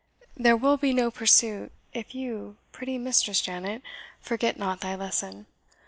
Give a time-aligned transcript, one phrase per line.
[0.35, 3.83] There will be no pursuit, if you, pretty Mistress Janet,
[4.19, 5.45] forget not thy lesson."